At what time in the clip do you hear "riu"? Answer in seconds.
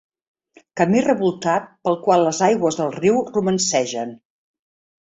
2.99-3.21